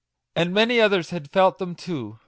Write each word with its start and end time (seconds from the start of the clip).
And 0.35 0.51
many 0.51 0.81
others 0.81 1.11
had 1.11 1.29
felt 1.29 1.59
them 1.59 1.75
too! 1.75 2.17